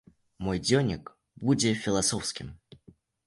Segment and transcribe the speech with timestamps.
[0.45, 1.11] Мой дзённік
[1.45, 2.47] будзе філасофскім.